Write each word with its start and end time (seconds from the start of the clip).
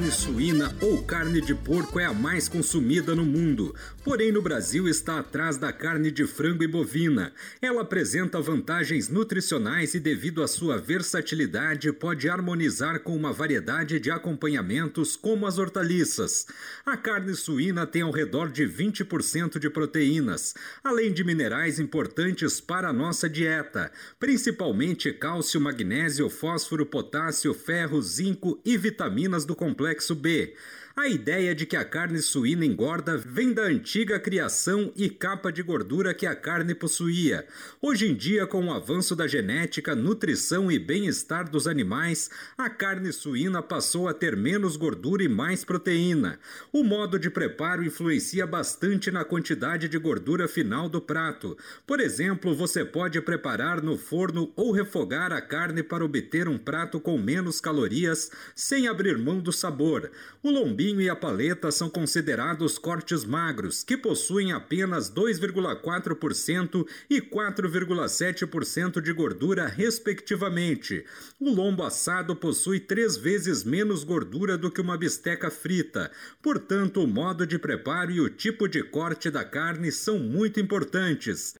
Carne 0.00 0.12
suína 0.12 0.74
ou 0.80 1.02
carne 1.02 1.42
de 1.42 1.54
porco 1.54 2.00
é 2.00 2.06
a 2.06 2.14
mais 2.14 2.48
consumida 2.48 3.14
no 3.14 3.22
mundo, 3.22 3.74
porém 4.02 4.32
no 4.32 4.40
Brasil 4.40 4.88
está 4.88 5.18
atrás 5.18 5.58
da 5.58 5.74
carne 5.74 6.10
de 6.10 6.26
frango 6.26 6.64
e 6.64 6.66
bovina. 6.66 7.34
Ela 7.60 7.82
apresenta 7.82 8.40
vantagens 8.40 9.10
nutricionais 9.10 9.92
e, 9.92 10.00
devido 10.00 10.42
à 10.42 10.48
sua 10.48 10.78
versatilidade, 10.78 11.92
pode 11.92 12.30
harmonizar 12.30 13.00
com 13.00 13.14
uma 13.14 13.30
variedade 13.30 14.00
de 14.00 14.10
acompanhamentos, 14.10 15.16
como 15.16 15.46
as 15.46 15.58
hortaliças. 15.58 16.46
A 16.86 16.96
carne 16.96 17.34
suína 17.34 17.86
tem 17.86 18.00
ao 18.00 18.10
redor 18.10 18.50
de 18.50 18.66
20% 18.66 19.58
de 19.58 19.68
proteínas, 19.68 20.54
além 20.82 21.12
de 21.12 21.22
minerais 21.22 21.78
importantes 21.78 22.58
para 22.58 22.88
a 22.88 22.92
nossa 22.92 23.28
dieta, 23.28 23.92
principalmente 24.18 25.12
cálcio, 25.12 25.60
magnésio, 25.60 26.30
fósforo, 26.30 26.86
potássio, 26.86 27.52
ferro, 27.52 28.00
zinco 28.00 28.58
e 28.64 28.78
vitaminas 28.78 29.44
do 29.44 29.54
complexo 29.54 29.89
B. 30.14 30.54
A 30.96 31.08
ideia 31.08 31.54
de 31.54 31.66
que 31.66 31.76
a 31.76 31.84
carne 31.84 32.20
suína 32.20 32.66
engorda 32.66 33.16
vem 33.16 33.52
da 33.52 33.62
antiga 33.62 34.18
criação 34.18 34.92
e 34.96 35.08
capa 35.08 35.52
de 35.52 35.62
gordura 35.62 36.12
que 36.12 36.26
a 36.26 36.34
carne 36.34 36.74
possuía. 36.74 37.46
Hoje 37.80 38.08
em 38.08 38.14
dia, 38.14 38.44
com 38.44 38.66
o 38.66 38.72
avanço 38.72 39.14
da 39.14 39.26
genética, 39.28 39.94
nutrição 39.94 40.70
e 40.70 40.80
bem-estar 40.80 41.48
dos 41.48 41.68
animais, 41.68 42.28
a 42.58 42.68
carne 42.68 43.12
suína 43.12 43.62
passou 43.62 44.08
a 44.08 44.12
ter 44.12 44.36
menos 44.36 44.76
gordura 44.76 45.22
e 45.22 45.28
mais 45.28 45.64
proteína. 45.64 46.40
O 46.72 46.82
modo 46.82 47.20
de 47.20 47.30
preparo 47.30 47.84
influencia 47.84 48.44
bastante 48.44 49.12
na 49.12 49.24
quantidade 49.24 49.88
de 49.88 49.96
gordura 49.96 50.48
final 50.48 50.88
do 50.88 51.00
prato. 51.00 51.56
Por 51.86 52.00
exemplo, 52.00 52.52
você 52.52 52.84
pode 52.84 53.20
preparar 53.20 53.80
no 53.80 53.96
forno 53.96 54.52
ou 54.56 54.72
refogar 54.72 55.32
a 55.32 55.40
carne 55.40 55.84
para 55.84 56.04
obter 56.04 56.48
um 56.48 56.58
prato 56.58 56.98
com 56.98 57.16
menos 57.16 57.60
calorias, 57.60 58.30
sem 58.56 58.88
abrir 58.88 59.16
mão 59.16 59.38
do 59.38 59.52
sabor. 59.52 60.10
O 60.42 60.50
lombinho 60.50 60.79
e 60.80 61.10
a 61.10 61.14
paleta 61.14 61.70
são 61.70 61.90
considerados 61.90 62.78
cortes 62.78 63.22
magros, 63.22 63.84
que 63.84 63.98
possuem 63.98 64.52
apenas 64.52 65.10
2,4% 65.10 66.86
e 67.08 67.20
4,7% 67.20 69.00
de 69.02 69.12
gordura, 69.12 69.66
respectivamente. 69.66 71.04
O 71.38 71.50
lombo 71.50 71.82
assado 71.82 72.34
possui 72.34 72.80
três 72.80 73.16
vezes 73.16 73.62
menos 73.62 74.04
gordura 74.04 74.56
do 74.56 74.70
que 74.70 74.80
uma 74.80 74.96
bisteca 74.96 75.50
frita. 75.50 76.10
Portanto, 76.40 77.02
o 77.02 77.06
modo 77.06 77.46
de 77.46 77.58
preparo 77.58 78.10
e 78.10 78.20
o 78.20 78.30
tipo 78.30 78.66
de 78.66 78.82
corte 78.82 79.30
da 79.30 79.44
carne 79.44 79.92
são 79.92 80.18
muito 80.18 80.58
importantes. 80.58 81.56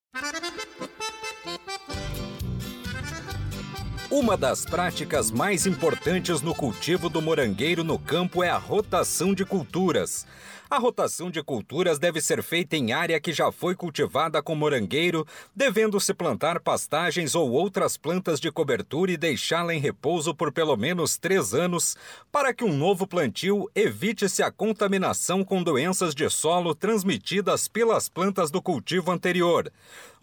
Uma 4.11 4.35
das 4.35 4.65
práticas 4.65 5.31
mais 5.31 5.65
importantes 5.65 6.41
no 6.41 6.53
cultivo 6.53 7.07
do 7.07 7.21
morangueiro 7.21 7.81
no 7.81 7.97
campo 7.97 8.43
é 8.43 8.49
a 8.49 8.57
rotação 8.57 9.33
de 9.33 9.45
culturas. 9.45 10.27
A 10.69 10.77
rotação 10.77 11.31
de 11.31 11.41
culturas 11.41 11.97
deve 11.97 12.19
ser 12.19 12.43
feita 12.43 12.75
em 12.75 12.91
área 12.91 13.21
que 13.21 13.31
já 13.31 13.53
foi 13.53 13.73
cultivada 13.73 14.43
com 14.43 14.53
morangueiro, 14.53 15.25
devendo-se 15.55 16.13
plantar 16.13 16.59
pastagens 16.59 17.35
ou 17.35 17.51
outras 17.51 17.95
plantas 17.95 18.37
de 18.37 18.51
cobertura 18.51 19.11
e 19.11 19.17
deixá-la 19.17 19.73
em 19.73 19.79
repouso 19.79 20.35
por 20.35 20.51
pelo 20.51 20.75
menos 20.75 21.17
três 21.17 21.53
anos, 21.53 21.95
para 22.31 22.53
que 22.53 22.65
um 22.65 22.75
novo 22.75 23.07
plantio 23.07 23.71
evite-se 23.73 24.43
a 24.43 24.51
contaminação 24.51 25.41
com 25.41 25.63
doenças 25.63 26.13
de 26.13 26.29
solo 26.29 26.75
transmitidas 26.75 27.69
pelas 27.69 28.09
plantas 28.09 28.51
do 28.51 28.61
cultivo 28.61 29.09
anterior. 29.09 29.71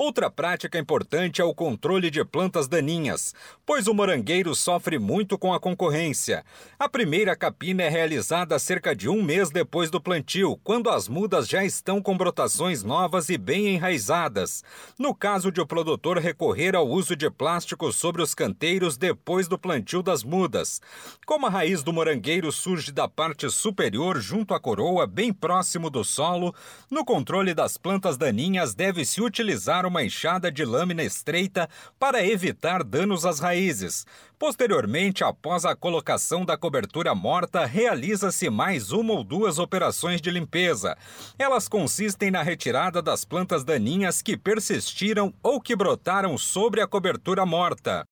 Outra 0.01 0.31
prática 0.31 0.79
importante 0.79 1.41
é 1.41 1.45
o 1.45 1.53
controle 1.53 2.09
de 2.09 2.25
plantas 2.25 2.69
daninhas, 2.69 3.35
pois 3.67 3.89
o 3.89 3.93
morangueiro 3.93 4.55
sofre 4.55 4.97
muito 4.97 5.37
com 5.37 5.53
a 5.53 5.59
concorrência. 5.59 6.45
A 6.79 6.89
primeira 6.89 7.35
capina 7.35 7.83
é 7.83 7.89
realizada 7.89 8.57
cerca 8.61 8.95
de 8.95 9.09
um 9.09 9.21
mês 9.21 9.51
depois 9.51 9.91
do 9.91 10.01
plantio, 10.01 10.57
quando 10.63 10.89
as 10.89 11.09
mudas 11.09 11.49
já 11.49 11.65
estão 11.65 12.01
com 12.01 12.17
brotações 12.17 12.85
novas 12.85 13.29
e 13.29 13.37
bem 13.37 13.75
enraizadas. 13.75 14.63
No 14.97 15.13
caso 15.13 15.51
de 15.51 15.61
o 15.61 15.67
produtor 15.67 16.19
recorrer 16.19 16.77
ao 16.77 16.87
uso 16.89 17.17
de 17.17 17.29
plástico 17.29 17.93
sobre 17.93 18.23
os 18.23 18.37
canteiros 18.37 18.97
depois 18.97 19.49
do 19.49 19.59
plantio 19.59 20.01
das 20.01 20.23
mudas. 20.23 20.81
Como 21.27 21.45
a 21.45 21.51
raiz 21.51 21.83
do 21.83 21.93
morangueiro 21.93 22.53
surge 22.53 22.93
da 22.93 23.09
parte 23.09 23.51
superior 23.51 24.21
junto 24.21 24.55
à 24.55 24.61
coroa, 24.61 25.09
bem 25.09 25.33
próximo 25.33 25.91
do 25.91 26.05
solo, 26.05 26.55
no 26.89 27.05
controle 27.05 27.53
das 27.53 27.77
plantas 27.77 28.17
daninhas 28.17 28.77
deve-se 28.77 29.21
utilizar 29.21 29.88
uma 29.89 30.05
enxada 30.05 30.53
de 30.53 30.65
lâmina 30.65 31.03
estreita 31.03 31.69
para 31.99 32.25
evitar 32.25 32.85
danos 32.85 33.27
às 33.27 33.41
raízes. 33.41 34.07
Posteriormente, 34.39 35.25
após 35.25 35.65
a 35.65 35.75
colocação 35.75 36.45
da 36.45 36.57
cobertura 36.57 37.15
morta, 37.15 37.67
realiza-se 37.67 38.49
mais 38.49 38.93
uma 38.93 39.15
ou 39.15 39.25
duas 39.25 39.59
operações 39.59 40.21
de 40.21 40.31
limpeza. 40.31 40.97
Elas 41.37 41.67
consistem 41.67 42.31
na 42.31 42.43
retirada 42.43 43.03
das 43.03 43.25
plantas 43.25 43.65
daninhas 43.65 44.23
que 44.23 44.37
persistiram 44.37 45.35
ou 45.43 45.61
que 45.61 45.75
brotaram 45.75 46.39
sobre 46.39 46.81
a 46.81 46.87
cobertura 46.87 47.45
morta. 47.45 48.05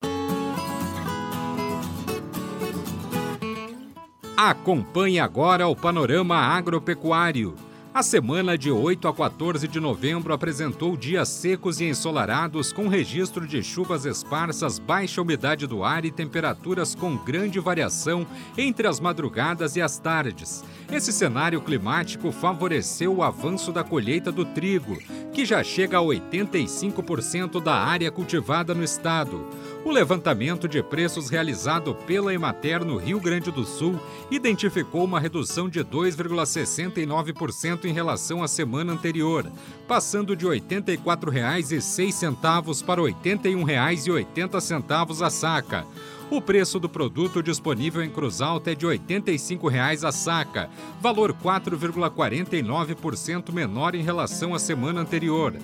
Acompanhe 4.37 5.19
agora 5.19 5.67
o 5.67 5.75
panorama 5.75 6.37
agropecuário. 6.37 7.55
A 7.97 8.03
semana 8.03 8.59
de 8.59 8.71
8 8.71 9.09
a 9.09 9.15
14 9.15 9.67
de 9.67 9.81
novembro 9.81 10.35
apresentou 10.35 10.99
dias 10.99 11.31
secos 11.31 11.81
e 11.81 11.87
ensolarados, 11.87 12.71
com 12.71 12.89
registro 12.89 13.47
de 13.47 13.63
chuvas 13.63 14.05
esparsas, 14.05 14.79
baixa 14.79 15.23
umidade 15.23 15.67
do 15.67 15.83
ar 15.83 16.05
e 16.05 16.11
temperaturas 16.11 16.95
com 16.95 17.17
grande 17.17 17.59
variação 17.59 18.27
entre 18.59 18.87
as 18.87 19.01
madrugadas 19.01 19.77
e 19.77 19.81
as 19.81 19.99
tardes. 19.99 20.63
Esse 20.93 21.11
cenário 21.11 21.59
climático 21.63 22.31
favoreceu 22.31 23.17
o 23.17 23.23
avanço 23.23 23.73
da 23.73 23.83
colheita 23.83 24.31
do 24.31 24.45
trigo, 24.45 24.99
que 25.33 25.47
já 25.47 25.65
chega 25.65 25.97
a 25.97 26.03
85% 26.03 27.63
da 27.63 27.77
área 27.77 28.11
cultivada 28.11 28.75
no 28.75 28.85
estado. 28.85 29.43
O 29.87 29.91
levantamento 29.91 30.69
de 30.69 30.83
preços 30.83 31.31
realizado 31.31 31.95
pela 31.95 32.35
Emater 32.35 32.85
no 32.85 32.99
Rio 32.99 33.19
Grande 33.21 33.51
do 33.51 33.65
Sul 33.65 33.99
identificou 34.31 35.05
uma 35.05 35.19
redução 35.19 35.67
de 35.69 35.83
2,69% 35.85 37.86
em 37.87 37.93
relação 37.93 38.43
à 38.43 38.49
semana 38.49 38.93
anterior, 38.93 39.49
passando 39.87 40.35
de 40.35 40.45
R$ 40.47 40.61
84,06 40.61 42.85
para 42.85 43.03
R$ 43.03 43.13
81,80 43.13 45.25
a 45.25 45.31
saca. 45.31 45.87
O 46.29 46.43
preço 46.43 46.81
do 46.81 46.89
produto 46.89 47.41
disponível 47.41 48.03
em 48.03 48.11
Cruz 48.11 48.41
Alta 48.41 48.73
é 48.73 48.75
de 48.75 48.85
R$ 48.85 48.99
85,00 48.99 50.09
a 50.09 50.11
saca, 50.11 50.69
valor 51.01 51.33
4,49% 51.33 53.53
menor 53.53 53.95
em 53.95 54.03
relação 54.03 54.53
à 54.53 54.59
semana 54.59 55.01
anterior. 55.01 55.55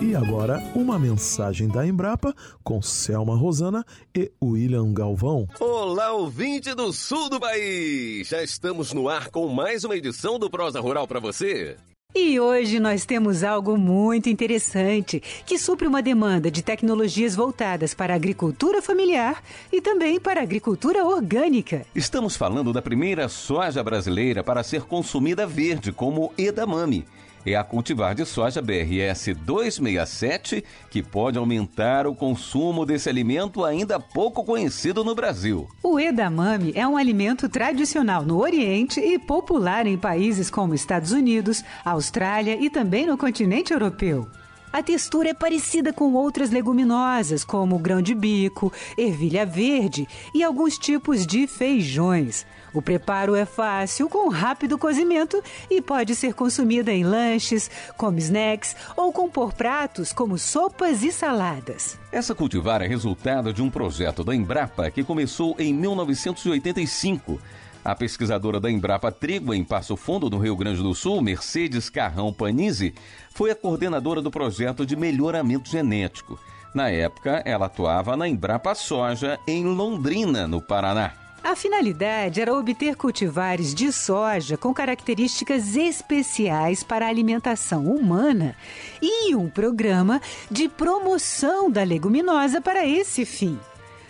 E 0.00 0.14
agora, 0.14 0.60
uma 0.76 1.00
mensagem 1.00 1.66
da 1.66 1.84
Embrapa 1.84 2.32
com 2.62 2.80
Selma 2.80 3.36
Rosana 3.36 3.84
e 4.16 4.30
William 4.40 4.92
Galvão. 4.92 5.48
Olá, 5.58 6.12
ouvinte 6.12 6.72
do 6.72 6.92
sul 6.92 7.28
do 7.28 7.40
país! 7.40 8.28
Já 8.28 8.40
estamos 8.40 8.92
no 8.92 9.08
ar 9.08 9.30
com 9.30 9.48
mais 9.48 9.82
uma 9.82 9.96
edição 9.96 10.38
do 10.38 10.48
Prosa 10.48 10.80
Rural 10.80 11.08
para 11.08 11.18
você. 11.18 11.76
E 12.16 12.38
hoje 12.38 12.78
nós 12.78 13.04
temos 13.04 13.42
algo 13.42 13.76
muito 13.76 14.28
interessante 14.28 15.20
que 15.44 15.58
supre 15.58 15.88
uma 15.88 16.00
demanda 16.00 16.48
de 16.48 16.62
tecnologias 16.62 17.34
voltadas 17.34 17.92
para 17.92 18.12
a 18.12 18.16
agricultura 18.16 18.80
familiar 18.80 19.42
e 19.72 19.80
também 19.80 20.20
para 20.20 20.38
a 20.38 20.44
agricultura 20.44 21.04
orgânica. 21.04 21.84
Estamos 21.92 22.36
falando 22.36 22.72
da 22.72 22.80
primeira 22.80 23.28
soja 23.28 23.82
brasileira 23.82 24.44
para 24.44 24.62
ser 24.62 24.82
consumida 24.82 25.44
verde, 25.44 25.90
como 25.90 26.32
edamame 26.38 27.04
é 27.52 27.56
a 27.56 27.64
cultivar 27.64 28.14
de 28.14 28.24
soja 28.24 28.62
BRS 28.62 29.34
267, 29.34 30.64
que 30.90 31.02
pode 31.02 31.38
aumentar 31.38 32.06
o 32.06 32.14
consumo 32.14 32.86
desse 32.86 33.08
alimento 33.08 33.64
ainda 33.64 33.98
pouco 34.00 34.44
conhecido 34.44 35.04
no 35.04 35.14
Brasil. 35.14 35.68
O 35.82 35.98
edamame 35.98 36.72
é 36.74 36.86
um 36.86 36.96
alimento 36.96 37.48
tradicional 37.48 38.22
no 38.22 38.38
Oriente 38.38 39.00
e 39.00 39.18
popular 39.18 39.86
em 39.86 39.98
países 39.98 40.50
como 40.50 40.74
Estados 40.74 41.12
Unidos, 41.12 41.64
Austrália 41.84 42.56
e 42.60 42.70
também 42.70 43.06
no 43.06 43.18
continente 43.18 43.72
europeu. 43.72 44.28
A 44.74 44.82
textura 44.82 45.28
é 45.28 45.34
parecida 45.34 45.92
com 45.92 46.14
outras 46.14 46.50
leguminosas, 46.50 47.44
como 47.44 47.78
grão 47.78 48.02
de 48.02 48.12
bico, 48.12 48.72
ervilha 48.98 49.46
verde 49.46 50.04
e 50.34 50.42
alguns 50.42 50.76
tipos 50.76 51.24
de 51.24 51.46
feijões. 51.46 52.44
O 52.72 52.82
preparo 52.82 53.36
é 53.36 53.44
fácil, 53.44 54.08
com 54.08 54.28
rápido 54.28 54.76
cozimento 54.76 55.40
e 55.70 55.80
pode 55.80 56.16
ser 56.16 56.34
consumida 56.34 56.92
em 56.92 57.04
lanches, 57.04 57.70
como 57.96 58.18
snacks 58.18 58.74
ou 58.96 59.12
compor 59.12 59.52
pratos 59.52 60.12
como 60.12 60.36
sopas 60.36 61.04
e 61.04 61.12
saladas. 61.12 61.96
Essa 62.10 62.34
cultivar 62.34 62.82
é 62.82 62.88
resultado 62.88 63.52
de 63.52 63.62
um 63.62 63.70
projeto 63.70 64.24
da 64.24 64.34
Embrapa 64.34 64.90
que 64.90 65.04
começou 65.04 65.54
em 65.56 65.72
1985. 65.72 67.38
A 67.84 67.94
pesquisadora 67.94 68.58
da 68.58 68.70
Embrapa 68.70 69.12
Trigo, 69.12 69.52
em 69.52 69.62
Passo 69.62 69.94
Fundo, 69.94 70.30
no 70.30 70.38
Rio 70.38 70.56
Grande 70.56 70.82
do 70.82 70.94
Sul, 70.94 71.20
Mercedes 71.20 71.90
Carrão 71.90 72.32
Panizzi, 72.32 72.94
foi 73.34 73.50
a 73.50 73.54
coordenadora 73.54 74.22
do 74.22 74.30
projeto 74.30 74.86
de 74.86 74.96
melhoramento 74.96 75.68
genético. 75.68 76.40
Na 76.74 76.88
época, 76.88 77.42
ela 77.44 77.66
atuava 77.66 78.16
na 78.16 78.26
Embrapa 78.26 78.74
Soja, 78.74 79.38
em 79.46 79.64
Londrina, 79.66 80.48
no 80.48 80.62
Paraná. 80.62 81.12
A 81.42 81.54
finalidade 81.54 82.40
era 82.40 82.54
obter 82.54 82.96
cultivares 82.96 83.74
de 83.74 83.92
soja 83.92 84.56
com 84.56 84.72
características 84.72 85.76
especiais 85.76 86.82
para 86.82 87.04
a 87.04 87.10
alimentação 87.10 87.84
humana 87.84 88.56
e 89.02 89.34
um 89.34 89.50
programa 89.50 90.22
de 90.50 90.70
promoção 90.70 91.70
da 91.70 91.84
leguminosa 91.84 92.62
para 92.62 92.86
esse 92.86 93.26
fim 93.26 93.58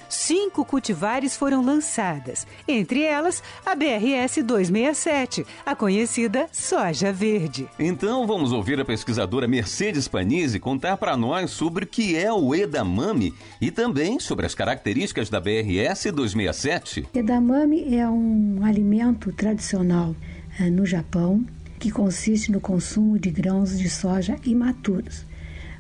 cinco 0.09 0.65
cultivares 0.65 1.37
foram 1.37 1.65
lançadas, 1.65 2.47
entre 2.67 3.03
elas 3.03 3.43
a 3.65 3.75
BRS 3.75 4.43
267, 4.43 5.47
a 5.65 5.75
conhecida 5.75 6.47
soja 6.53 7.13
verde. 7.13 7.69
Então 7.79 8.27
vamos 8.27 8.53
ouvir 8.53 8.81
a 8.81 8.85
pesquisadora 8.85 9.49
Mercedes 9.49 10.09
Panizzi 10.09 10.59
contar 10.59 10.97
para 10.97 11.17
nós 11.17 11.51
sobre 11.51 11.85
o 11.85 11.87
que 11.87 12.17
é 12.17 12.33
o 12.33 12.55
edamame 12.55 13.35
e 13.61 13.71
também 13.71 14.19
sobre 14.21 14.47
as 14.47 14.55
características 14.55 15.29
da 15.29 15.41
BRS 15.41 16.11
267. 16.13 17.09
Edamame 17.15 17.97
é 17.97 18.09
um 18.09 18.61
alimento 18.65 19.33
tradicional 19.33 20.15
é, 20.59 20.71
no 20.71 20.87
Japão 20.87 21.45
que 21.79 21.91
consiste 21.91 22.51
no 22.51 22.61
consumo 22.61 23.19
de 23.19 23.31
grãos 23.31 23.79
de 23.79 23.91
soja 23.91 24.37
imaturos. 24.45 25.27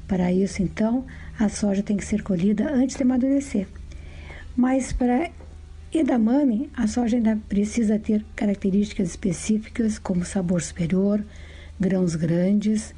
Para 0.06 0.30
isso, 0.32 0.62
então, 0.62 1.06
a 1.38 1.48
soja 1.48 1.82
tem 1.82 1.96
que 1.96 2.04
ser 2.04 2.22
colhida 2.22 2.70
antes 2.70 2.96
de 2.96 3.02
amadurecer. 3.02 3.66
Mas 4.56 4.92
para 4.92 5.30
edamame, 5.92 6.70
a 6.74 6.86
soja 6.86 7.16
ainda 7.16 7.38
precisa 7.48 7.98
ter 7.98 8.24
características 8.36 9.10
específicas 9.10 9.98
como 9.98 10.24
sabor 10.24 10.62
superior, 10.62 11.24
grãos 11.78 12.14
grandes 12.14 12.94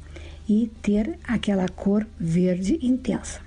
e 0.47 0.71
ter 0.81 1.17
aquela 1.23 1.67
cor 1.67 2.07
verde 2.19 2.79
intensa. 2.81 3.41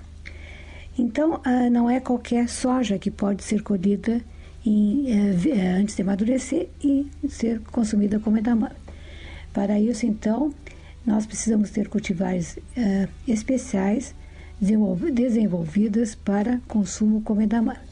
Então, 0.97 1.41
ah, 1.43 1.69
não 1.69 1.89
é 1.89 1.99
qualquer 1.99 2.49
soja 2.49 2.99
que 2.99 3.09
pode 3.09 3.43
ser 3.43 3.63
colhida 3.63 4.21
em, 4.65 5.05
eh, 5.07 5.49
eh, 5.49 5.67
antes 5.69 5.95
de 5.95 6.01
amadurecer 6.01 6.69
e 6.83 7.07
ser 7.29 7.59
consumida 7.71 8.19
como 8.19 8.37
edamame. 8.37 8.75
Para 9.53 9.79
isso, 9.79 10.05
então, 10.05 10.53
nós 11.05 11.25
precisamos 11.25 11.71
ter 11.71 11.87
cultivares 11.89 12.57
uh, 12.57 13.09
especiais 13.27 14.13
desenvolvidas 14.59 16.13
para 16.13 16.61
consumo 16.67 17.21
como 17.21 17.41
edamame. 17.41 17.90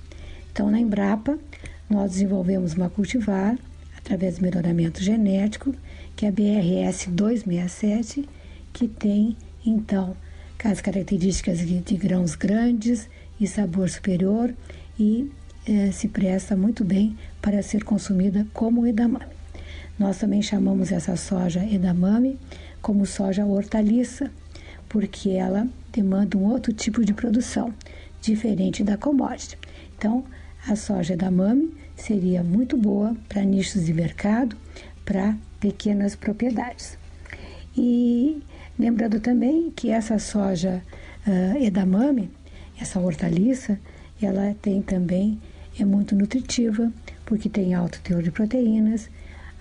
Então, 0.59 0.69
na 0.69 0.77
Embrapa, 0.77 1.39
nós 1.89 2.11
desenvolvemos 2.11 2.73
uma 2.73 2.89
cultivar 2.89 3.57
através 3.97 4.35
do 4.35 4.41
melhoramento 4.41 5.01
genético, 5.01 5.73
que 6.17 6.25
é 6.25 6.27
a 6.27 6.31
BRS 6.33 7.07
267, 7.07 8.27
que 8.73 8.85
tem 8.85 9.37
então 9.65 10.17
as 10.61 10.81
características 10.81 11.59
de 11.59 11.95
grãos 11.95 12.35
grandes 12.35 13.09
e 13.39 13.47
sabor 13.47 13.89
superior 13.89 14.53
e 14.99 15.31
eh, 15.65 15.93
se 15.93 16.09
presta 16.09 16.57
muito 16.57 16.83
bem 16.83 17.17
para 17.41 17.63
ser 17.63 17.85
consumida 17.85 18.45
como 18.53 18.85
edamame. 18.85 19.31
Nós 19.97 20.17
também 20.17 20.41
chamamos 20.41 20.91
essa 20.91 21.15
soja 21.15 21.63
edamame 21.63 22.37
como 22.81 23.05
soja 23.05 23.45
hortaliça, 23.45 24.29
porque 24.89 25.29
ela 25.29 25.69
demanda 25.93 26.37
um 26.37 26.43
outro 26.43 26.73
tipo 26.73 27.05
de 27.05 27.13
produção, 27.13 27.73
diferente 28.21 28.83
da 28.83 28.97
commodity. 28.97 29.57
Então, 29.97 30.25
a 30.67 30.75
soja 30.75 31.15
da 31.15 31.31
MAME 31.31 31.73
seria 31.95 32.43
muito 32.43 32.77
boa 32.77 33.15
para 33.27 33.43
nichos 33.43 33.85
de 33.85 33.93
mercado, 33.93 34.55
para 35.05 35.35
pequenas 35.59 36.15
propriedades. 36.15 36.97
E 37.75 38.41
lembrando 38.77 39.19
também 39.19 39.71
que 39.75 39.89
essa 39.89 40.19
soja 40.19 40.83
uh, 41.27 41.63
edamame, 41.63 42.29
essa 42.79 42.99
hortaliça, 42.99 43.79
ela 44.21 44.55
tem 44.61 44.81
também 44.81 45.39
é 45.79 45.85
muito 45.85 46.15
nutritiva, 46.15 46.91
porque 47.25 47.47
tem 47.47 47.73
alto 47.73 48.01
teor 48.01 48.21
de 48.21 48.31
proteínas, 48.31 49.09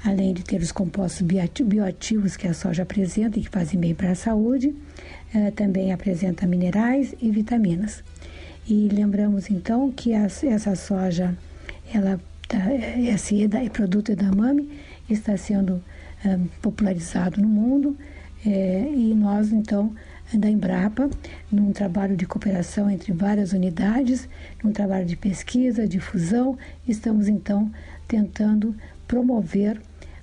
além 0.05 0.35
de 0.35 0.43
ter 0.43 0.61
os 0.61 0.73
compostos 0.73 1.27
bioativos 1.63 2.37
que 2.37 2.49
a 2.49 2.55
soja 2.55 2.83
apresenta 2.83 3.39
e 3.39 3.43
que 3.43 3.49
fazem 3.49 3.79
bem 3.79 3.95
para 3.95 4.11
a 4.11 4.15
saúde, 4.15 4.75
uh, 5.35 5.53
também 5.53 5.93
apresenta 5.93 6.47
minerais 6.47 7.15
e 7.21 7.31
vitaminas. 7.31 8.03
E 8.71 8.87
lembramos 8.89 9.49
então 9.49 9.91
que 9.91 10.13
essa 10.13 10.77
soja, 10.77 11.35
ela, 11.95 12.21
tá, 12.47 12.59
esse 12.99 13.49
produto 13.73 14.13
edamame 14.13 14.69
está 15.09 15.39
sendo 15.39 15.83
é, 16.23 16.39
popularizado 16.61 17.41
no 17.41 17.49
mundo 17.49 17.97
é, 18.45 18.87
e 18.95 19.15
nós 19.15 19.53
então 19.53 19.95
da 20.35 20.51
Embrapa, 20.51 21.09
num 21.51 21.73
trabalho 21.73 22.15
de 22.15 22.27
cooperação 22.27 22.91
entre 22.91 23.11
várias 23.11 23.55
unidades, 23.55 24.29
num 24.63 24.71
trabalho 24.71 25.07
de 25.07 25.17
pesquisa, 25.17 25.89
difusão, 25.89 26.59
estamos 26.87 27.27
então 27.27 27.73
tentando 28.07 28.77
promover 29.07 29.81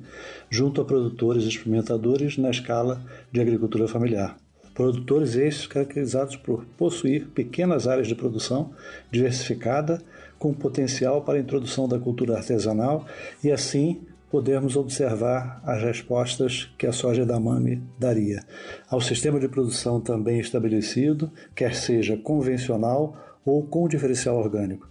junto 0.49 0.79
a 0.79 0.85
produtores 0.85 1.43
experimentadores 1.43 2.37
na 2.37 2.49
escala 2.49 3.01
de 3.29 3.41
agricultura 3.41 3.89
familiar. 3.89 4.37
Produtores 4.73 5.35
estes 5.35 5.67
caracterizados 5.67 6.37
por 6.37 6.63
possuir 6.77 7.27
pequenas 7.27 7.85
áreas 7.85 8.07
de 8.07 8.15
produção 8.15 8.71
diversificada 9.11 10.01
com 10.37 10.53
potencial 10.53 11.21
para 11.23 11.37
a 11.37 11.41
introdução 11.41 11.89
da 11.89 11.99
cultura 11.99 12.37
artesanal 12.37 13.05
e 13.43 13.51
assim 13.51 13.99
podermos 14.29 14.75
observar 14.75 15.61
as 15.65 15.81
respostas 15.81 16.69
que 16.77 16.85
a 16.85 16.91
soja 16.91 17.25
da 17.25 17.39
MAME 17.39 17.81
daria 17.97 18.43
ao 18.89 19.01
sistema 19.01 19.39
de 19.39 19.47
produção 19.47 19.99
também 19.99 20.39
estabelecido, 20.39 21.31
quer 21.55 21.73
seja 21.73 22.15
convencional 22.17 23.15
ou 23.45 23.63
com 23.63 23.87
diferencial 23.87 24.37
orgânico. 24.37 24.87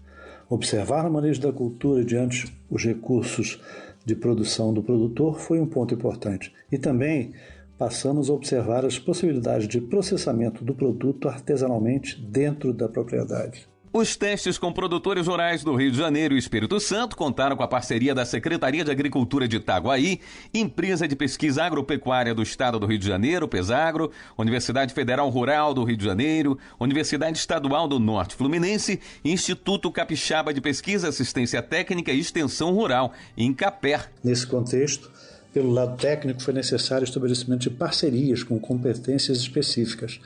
Observar 0.49 1.07
o 1.07 1.12
manejo 1.12 1.40
da 1.40 1.52
cultura 1.52 2.04
diante 2.04 2.52
os 2.71 2.85
recursos 2.85 3.61
de 4.04 4.16
produção 4.16 4.73
do 4.73 4.83
produtor 4.83 5.38
foi 5.38 5.61
um 5.61 5.66
ponto 5.66 5.95
importante. 5.95 6.52
E 6.73 6.78
também 6.78 7.33
passamos 7.76 8.28
a 8.28 8.33
observar 8.33 8.85
as 8.85 8.99
possibilidades 8.99 9.68
de 9.68 9.80
processamento 9.80 10.64
do 10.64 10.75
produto 10.75 11.28
artesanalmente 11.28 12.21
dentro 12.21 12.73
da 12.73 12.88
propriedade. 12.88 13.68
Os 13.99 14.14
testes 14.14 14.57
com 14.57 14.73
produtores 14.73 15.26
rurais 15.26 15.64
do 15.64 15.75
Rio 15.75 15.90
de 15.90 15.99
Janeiro 15.99 16.37
e 16.37 16.38
Espírito 16.38 16.78
Santo 16.78 17.17
contaram 17.17 17.57
com 17.57 17.64
a 17.64 17.67
parceria 17.67 18.14
da 18.14 18.25
Secretaria 18.25 18.85
de 18.85 18.93
Agricultura 18.93 19.49
de 19.49 19.57
Itaguaí, 19.57 20.21
Empresa 20.55 21.09
de 21.09 21.17
Pesquisa 21.17 21.64
Agropecuária 21.64 22.33
do 22.33 22.40
Estado 22.40 22.78
do 22.78 22.87
Rio 22.87 23.00
de 23.00 23.09
Janeiro, 23.09 23.49
Pesagro, 23.49 24.12
Universidade 24.38 24.95
Federal 24.95 25.28
Rural 25.28 25.75
do 25.75 25.83
Rio 25.83 25.97
de 25.97 26.05
Janeiro, 26.05 26.57
Universidade 26.78 27.38
Estadual 27.38 27.88
do 27.88 27.99
Norte 27.99 28.37
Fluminense 28.37 29.00
Instituto 29.25 29.90
Capixaba 29.90 30.55
de 30.55 30.61
Pesquisa, 30.61 31.09
Assistência 31.09 31.61
Técnica 31.61 32.12
e 32.12 32.21
Extensão 32.21 32.73
Rural, 32.73 33.12
em 33.37 33.52
Caper. 33.52 34.12
Nesse 34.23 34.47
contexto, 34.47 35.11
pelo 35.52 35.73
lado 35.73 35.97
técnico, 35.97 36.40
foi 36.40 36.55
necessário 36.55 37.02
o 37.02 37.09
estabelecimento 37.09 37.62
de 37.62 37.71
parcerias 37.71 38.45
com 38.45 38.61
competências 38.61 39.38
específicas 39.38 40.21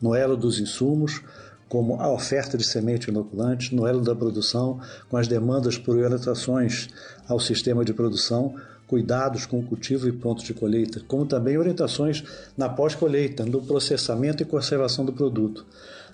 no 0.00 0.14
elo 0.14 0.36
dos 0.36 0.60
insumos, 0.60 1.22
como 1.68 2.00
a 2.00 2.10
oferta 2.10 2.56
de 2.56 2.64
semente 2.64 3.10
inoculante 3.10 3.74
no 3.74 3.86
elo 3.86 4.00
da 4.00 4.14
produção, 4.14 4.80
com 5.08 5.16
as 5.16 5.26
demandas 5.26 5.76
por 5.76 5.96
orientações 5.96 6.88
ao 7.28 7.40
sistema 7.40 7.84
de 7.84 7.92
produção, 7.92 8.54
cuidados 8.86 9.46
com 9.46 9.58
o 9.58 9.62
cultivo 9.62 10.08
e 10.08 10.12
pontos 10.12 10.44
de 10.44 10.54
colheita, 10.54 11.00
como 11.06 11.26
também 11.26 11.58
orientações 11.58 12.22
na 12.56 12.68
pós-colheita, 12.68 13.44
no 13.44 13.62
processamento 13.62 14.42
e 14.42 14.46
conservação 14.46 15.04
do 15.04 15.12
produto 15.12 15.66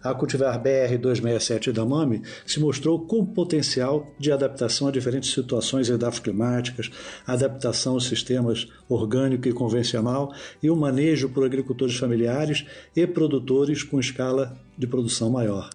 a 0.03 0.13
cultivar 0.15 0.61
BR-267 0.61 1.73
da 1.73 1.85
MAME 1.85 2.23
se 2.45 2.59
mostrou 2.59 3.07
com 3.07 3.25
potencial 3.25 4.13
de 4.19 4.33
adaptação 4.33 4.89
a 4.89 4.91
diferentes 4.91 5.33
situações 5.33 5.89
edafoclimáticas, 5.89 6.91
adaptação 7.27 7.95
aos 7.95 8.07
sistemas 8.07 8.67
orgânico 8.89 9.49
e 9.49 9.53
convencional 9.53 10.35
e 10.63 10.69
o 10.69 10.77
manejo 10.77 11.29
por 11.29 11.45
agricultores 11.45 11.97
familiares 11.97 12.67
e 12.97 13.07
produtores 13.07 13.83
com 13.83 14.01
escala 14.01 14.59
de 14.77 14.87
produção 14.87 15.31
maior. 15.31 15.71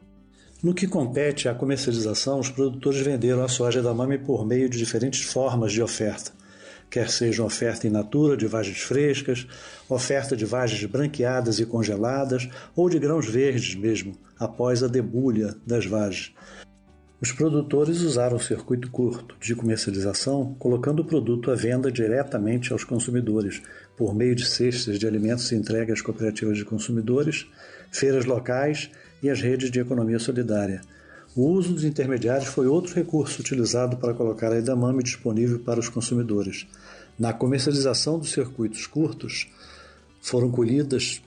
No 0.62 0.74
que 0.74 0.88
compete 0.88 1.48
à 1.48 1.54
comercialização, 1.54 2.40
os 2.40 2.50
produtores 2.50 3.00
venderam 3.00 3.44
a 3.44 3.48
soja 3.48 3.82
da 3.82 3.94
por 4.26 4.46
meio 4.46 4.70
de 4.70 4.78
diferentes 4.78 5.22
formas 5.22 5.72
de 5.72 5.82
oferta 5.82 6.32
quer 6.90 7.10
seja 7.10 7.44
oferta 7.44 7.88
in 7.88 7.92
natura 7.92 8.38
de 8.38 8.48
vagens 8.48 8.80
frescas, 8.80 9.48
oferta 9.90 10.36
de 10.36 10.46
vagens 10.46 10.84
branqueadas 10.86 11.60
e 11.60 11.66
congeladas 11.66 12.50
ou 12.76 12.90
de 12.90 13.00
grãos 13.00 13.28
verdes 13.28 13.76
mesmo, 13.76 14.16
após 14.40 14.84
a 14.84 14.88
debulha 14.88 15.56
das 15.66 15.86
vagens. 15.86 16.34
Os 17.20 17.32
produtores 17.32 18.02
usaram 18.02 18.38
o 18.38 18.40
circuito 18.40 18.92
curto 18.92 19.36
de 19.42 19.56
comercialização, 19.56 20.56
colocando 20.60 21.00
o 21.00 21.06
produto 21.06 21.50
à 21.50 21.56
venda 21.56 21.92
diretamente 21.92 22.72
aos 22.72 22.84
consumidores, 22.84 23.60
por 23.98 24.14
meio 24.14 24.36
de 24.36 24.46
cestas 24.46 25.00
de 25.00 25.08
alimentos 25.08 25.52
entregues 25.52 25.94
às 25.94 26.02
cooperativas 26.02 26.58
de 26.58 26.64
consumidores, 26.64 27.48
feiras 27.92 28.26
locais 28.26 28.92
e 29.24 29.32
as 29.32 29.42
redes 29.42 29.72
de 29.72 29.80
economia 29.80 30.20
solidária. 30.20 30.82
O 31.38 31.52
uso 31.52 31.72
dos 31.72 31.84
intermediários 31.84 32.48
foi 32.48 32.66
outro 32.66 32.96
recurso 32.96 33.42
utilizado 33.42 33.98
para 33.98 34.12
colocar 34.12 34.52
a 34.52 34.58
edamame 34.58 35.04
disponível 35.04 35.60
para 35.60 35.80
os 35.80 35.88
consumidores. 35.88 36.66
Na 37.18 37.32
comercialização 37.32 38.18
dos 38.18 38.32
circuitos 38.32 38.88
curtos, 38.88 39.48
foram 40.20 40.50
colhidas 40.50 41.22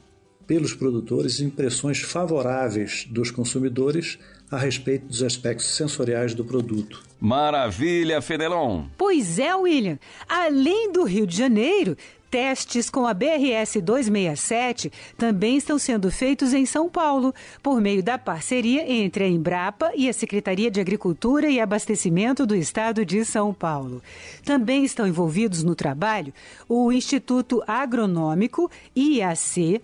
pelos 0.48 0.74
produtores 0.74 1.38
impressões 1.40 2.00
favoráveis 2.00 3.06
dos 3.08 3.30
consumidores 3.30 4.18
a 4.50 4.58
respeito 4.58 5.06
dos 5.06 5.22
aspectos 5.22 5.66
sensoriais 5.66 6.34
do 6.34 6.44
produto. 6.44 7.04
Maravilha, 7.20 8.20
Fedelon! 8.20 8.86
Pois 8.98 9.38
é, 9.38 9.54
William. 9.54 9.96
Além 10.28 10.90
do 10.90 11.04
Rio 11.04 11.24
de 11.24 11.36
Janeiro, 11.36 11.96
Testes 12.30 12.88
com 12.88 13.06
a 13.06 13.12
BRS 13.12 13.80
267 13.82 14.92
também 15.18 15.56
estão 15.56 15.78
sendo 15.78 16.10
feitos 16.12 16.54
em 16.54 16.64
São 16.64 16.88
Paulo, 16.88 17.34
por 17.60 17.80
meio 17.80 18.04
da 18.04 18.16
parceria 18.16 18.88
entre 18.88 19.24
a 19.24 19.28
Embrapa 19.28 19.90
e 19.96 20.08
a 20.08 20.12
Secretaria 20.12 20.70
de 20.70 20.80
Agricultura 20.80 21.48
e 21.48 21.58
Abastecimento 21.58 22.46
do 22.46 22.54
Estado 22.54 23.04
de 23.04 23.24
São 23.24 23.52
Paulo. 23.52 24.00
Também 24.44 24.84
estão 24.84 25.08
envolvidos 25.08 25.64
no 25.64 25.74
trabalho 25.74 26.32
o 26.68 26.92
Instituto 26.92 27.64
Agronômico 27.66 28.70
IAC 28.94 29.80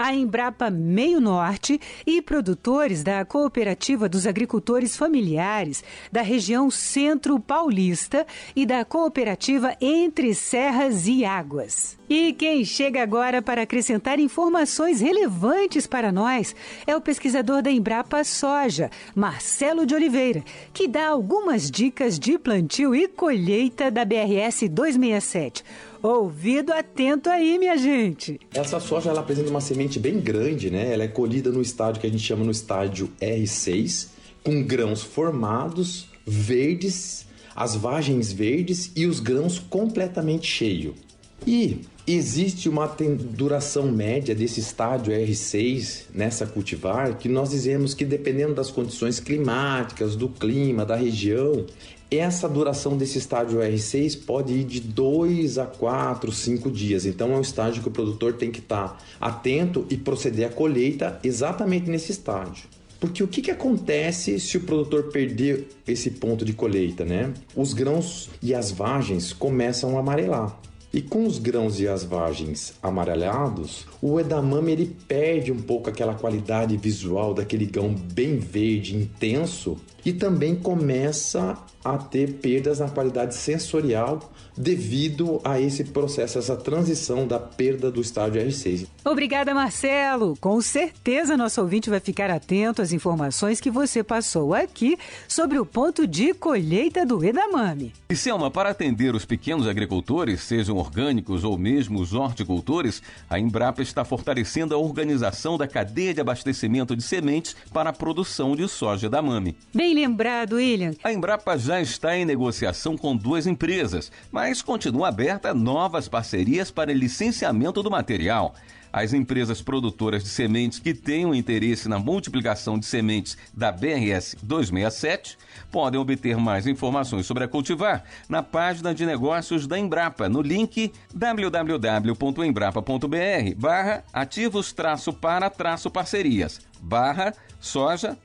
a 0.00 0.14
Embrapa 0.14 0.70
Meio 0.70 1.20
Norte 1.20 1.78
e 2.06 2.22
produtores 2.22 3.02
da 3.02 3.22
Cooperativa 3.22 4.08
dos 4.08 4.26
Agricultores 4.26 4.96
Familiares 4.96 5.84
da 6.10 6.22
região 6.22 6.70
Centro 6.70 7.38
Paulista 7.38 8.26
e 8.56 8.64
da 8.64 8.82
Cooperativa 8.82 9.76
Entre 9.78 10.34
Serras 10.34 11.06
e 11.06 11.22
Águas. 11.22 11.89
E 12.08 12.32
quem 12.32 12.64
chega 12.64 13.02
agora 13.02 13.40
para 13.40 13.62
acrescentar 13.62 14.18
informações 14.18 15.00
relevantes 15.00 15.86
para 15.86 16.10
nós 16.10 16.54
é 16.86 16.96
o 16.96 17.00
pesquisador 17.00 17.62
da 17.62 17.70
Embrapa 17.70 18.24
Soja, 18.24 18.90
Marcelo 19.14 19.86
de 19.86 19.94
Oliveira, 19.94 20.42
que 20.72 20.88
dá 20.88 21.08
algumas 21.08 21.70
dicas 21.70 22.18
de 22.18 22.38
plantio 22.38 22.94
e 22.94 23.06
colheita 23.06 23.90
da 23.90 24.04
BRS 24.04 24.68
267. 24.68 25.64
Ouvido 26.02 26.72
atento 26.72 27.28
aí, 27.28 27.58
minha 27.58 27.76
gente. 27.76 28.40
Essa 28.54 28.80
soja 28.80 29.10
ela 29.10 29.20
apresenta 29.20 29.50
uma 29.50 29.60
semente 29.60 29.98
bem 29.98 30.18
grande, 30.18 30.70
né? 30.70 30.92
Ela 30.92 31.04
é 31.04 31.08
colhida 31.08 31.52
no 31.52 31.60
estádio 31.60 32.00
que 32.00 32.06
a 32.06 32.10
gente 32.10 32.22
chama 32.22 32.44
no 32.44 32.50
estádio 32.50 33.10
R6, 33.20 34.08
com 34.42 34.62
grãos 34.62 35.02
formados, 35.02 36.08
verdes, 36.26 37.26
as 37.54 37.76
vagens 37.76 38.32
verdes 38.32 38.90
e 38.96 39.06
os 39.06 39.20
grãos 39.20 39.58
completamente 39.58 40.46
cheios. 40.46 41.09
E 41.46 41.80
existe 42.06 42.68
uma 42.68 42.86
duração 42.86 43.90
média 43.90 44.34
desse 44.34 44.60
estádio 44.60 45.12
R6 45.12 46.06
nessa 46.14 46.46
cultivar 46.46 47.16
que 47.16 47.28
nós 47.28 47.50
dizemos 47.50 47.94
que 47.94 48.04
dependendo 48.04 48.54
das 48.54 48.70
condições 48.70 49.20
climáticas, 49.20 50.16
do 50.16 50.28
clima, 50.28 50.84
da 50.84 50.96
região, 50.96 51.64
essa 52.10 52.48
duração 52.48 52.96
desse 52.96 53.18
estágio 53.18 53.60
R6 53.60 54.24
pode 54.24 54.52
ir 54.52 54.64
de 54.64 54.80
2 54.80 55.58
a 55.58 55.66
4, 55.66 56.32
5 56.32 56.70
dias. 56.70 57.06
Então 57.06 57.32
é 57.32 57.36
um 57.36 57.40
estágio 57.40 57.82
que 57.82 57.88
o 57.88 57.92
produtor 57.92 58.34
tem 58.34 58.50
que 58.50 58.58
estar 58.58 58.98
atento 59.20 59.86
e 59.88 59.96
proceder 59.96 60.48
à 60.48 60.50
colheita 60.50 61.20
exatamente 61.22 61.88
nesse 61.88 62.10
estágio. 62.10 62.68
Porque 62.98 63.22
o 63.22 63.28
que, 63.28 63.40
que 63.40 63.50
acontece 63.50 64.38
se 64.38 64.58
o 64.58 64.60
produtor 64.60 65.04
perder 65.04 65.68
esse 65.88 66.10
ponto 66.10 66.44
de 66.44 66.52
colheita, 66.52 67.02
né? 67.02 67.32
Os 67.56 67.72
grãos 67.72 68.28
e 68.42 68.54
as 68.54 68.70
vagens 68.70 69.32
começam 69.32 69.96
a 69.96 70.00
amarelar. 70.00 70.60
E 70.92 71.00
com 71.00 71.24
os 71.24 71.38
grãos 71.38 71.78
e 71.78 71.86
as 71.86 72.02
vagens 72.02 72.74
amarelados, 72.82 73.86
o 74.02 74.18
edamame 74.18 74.72
ele 74.72 74.96
perde 75.06 75.52
um 75.52 75.60
pouco 75.62 75.88
aquela 75.88 76.14
qualidade 76.14 76.76
visual 76.76 77.32
daquele 77.32 77.64
grão 77.64 77.94
bem 77.94 78.38
verde, 78.38 78.96
intenso, 78.96 79.78
e 80.04 80.12
também 80.12 80.54
começa 80.54 81.58
a 81.84 81.96
ter 81.96 82.34
perdas 82.34 82.78
na 82.78 82.88
qualidade 82.88 83.34
sensorial 83.34 84.30
devido 84.56 85.40
a 85.42 85.58
esse 85.58 85.84
processo, 85.84 86.38
essa 86.38 86.56
transição 86.56 87.26
da 87.26 87.38
perda 87.38 87.90
do 87.90 88.00
estádio 88.00 88.42
R6. 88.42 88.86
Obrigada, 89.04 89.54
Marcelo. 89.54 90.36
Com 90.38 90.60
certeza 90.60 91.36
nosso 91.36 91.60
ouvinte 91.62 91.88
vai 91.88 92.00
ficar 92.00 92.30
atento 92.30 92.82
às 92.82 92.92
informações 92.92 93.60
que 93.60 93.70
você 93.70 94.02
passou 94.02 94.52
aqui 94.52 94.98
sobre 95.26 95.58
o 95.58 95.64
ponto 95.64 96.06
de 96.06 96.34
colheita 96.34 97.06
do 97.06 97.24
edamame. 97.24 97.92
E 98.10 98.16
Selma, 98.16 98.50
para 98.50 98.70
atender 98.70 99.14
os 99.14 99.24
pequenos 99.24 99.66
agricultores, 99.66 100.42
sejam 100.42 100.76
orgânicos 100.76 101.44
ou 101.44 101.56
mesmo 101.56 102.00
os 102.00 102.12
horticultores, 102.12 103.02
a 103.30 103.38
Embrapa 103.38 103.80
está 103.80 104.04
fortalecendo 104.04 104.74
a 104.74 104.78
organização 104.78 105.56
da 105.56 105.66
cadeia 105.66 106.12
de 106.12 106.20
abastecimento 106.20 106.94
de 106.94 107.02
sementes 107.02 107.56
para 107.72 107.90
a 107.90 107.92
produção 107.92 108.54
de 108.54 108.68
soja 108.68 109.06
edamame. 109.06 109.56
Bem 109.72 109.89
lembrado, 109.94 110.56
William. 110.56 110.92
A 111.02 111.12
Embrapa 111.12 111.56
já 111.58 111.80
está 111.80 112.16
em 112.16 112.24
negociação 112.24 112.96
com 112.96 113.16
duas 113.16 113.46
empresas, 113.46 114.10
mas 114.30 114.62
continua 114.62 115.08
aberta 115.08 115.54
novas 115.54 116.08
parcerias 116.08 116.70
para 116.70 116.92
licenciamento 116.92 117.82
do 117.82 117.90
material. 117.90 118.54
As 118.92 119.12
empresas 119.12 119.62
produtoras 119.62 120.22
de 120.22 120.28
sementes 120.28 120.78
que 120.78 120.92
tenham 120.92 121.34
interesse 121.34 121.88
na 121.88 121.98
multiplicação 121.98 122.78
de 122.78 122.86
sementes 122.86 123.36
da 123.54 123.70
BRS 123.70 124.36
267 124.42 125.38
podem 125.70 126.00
obter 126.00 126.36
mais 126.36 126.66
informações 126.66 127.26
sobre 127.26 127.44
a 127.44 127.48
cultivar 127.48 128.04
na 128.28 128.42
página 128.42 128.94
de 128.94 129.06
negócios 129.06 129.66
da 129.66 129.78
Embrapa, 129.78 130.28
no 130.28 130.42
link 130.42 130.92
www.embrapa.br 131.14 133.54
barra 133.56 134.04
ativos 134.12 134.72
para 135.12 135.50
parcerias 135.90 136.60
barra 136.80 137.34
soja 137.60 138.16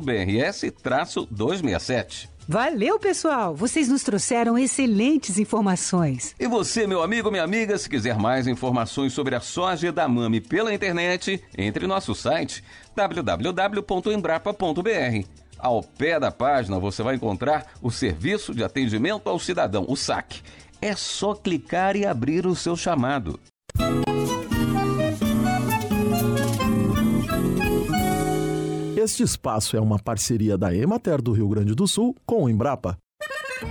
BRS 0.00 0.70
267. 1.30 2.31
Valeu, 2.48 2.98
pessoal! 2.98 3.54
Vocês 3.54 3.88
nos 3.88 4.02
trouxeram 4.02 4.58
excelentes 4.58 5.38
informações. 5.38 6.34
E 6.38 6.48
você, 6.48 6.86
meu 6.86 7.02
amigo, 7.02 7.30
minha 7.30 7.44
amiga, 7.44 7.78
se 7.78 7.88
quiser 7.88 8.18
mais 8.18 8.48
informações 8.48 9.12
sobre 9.12 9.36
a 9.36 9.40
soja 9.40 9.92
da 9.92 10.08
Mami 10.08 10.40
pela 10.40 10.74
internet, 10.74 11.42
entre 11.56 11.86
no 11.86 11.94
nosso 11.94 12.14
site 12.14 12.64
www.embrapa.br. 12.96 15.26
Ao 15.56 15.82
pé 15.82 16.18
da 16.18 16.32
página 16.32 16.80
você 16.80 17.02
vai 17.02 17.14
encontrar 17.14 17.66
o 17.80 17.90
Serviço 17.90 18.52
de 18.52 18.64
Atendimento 18.64 19.28
ao 19.28 19.38
Cidadão, 19.38 19.84
o 19.88 19.96
SAC. 19.96 20.40
É 20.80 20.96
só 20.96 21.34
clicar 21.34 21.94
e 21.94 22.04
abrir 22.04 22.44
o 22.44 22.56
seu 22.56 22.76
chamado. 22.76 23.38
Este 29.02 29.24
espaço 29.24 29.76
é 29.76 29.80
uma 29.80 29.98
parceria 29.98 30.56
da 30.56 30.72
Emater 30.72 31.20
do 31.20 31.32
Rio 31.32 31.48
Grande 31.48 31.74
do 31.74 31.88
Sul 31.88 32.14
com 32.24 32.44
o 32.44 32.48
Embrapa. 32.48 32.96